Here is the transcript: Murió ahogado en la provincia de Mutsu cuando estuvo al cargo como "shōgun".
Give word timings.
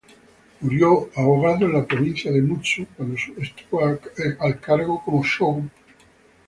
Murió 0.61 1.11
ahogado 1.15 1.65
en 1.67 1.73
la 1.73 1.85
provincia 1.85 2.31
de 2.31 2.41
Mutsu 2.41 2.87
cuando 2.97 3.13
estuvo 3.37 3.85
al 3.85 4.59
cargo 4.59 4.99
como 5.05 5.21
"shōgun". 5.23 5.69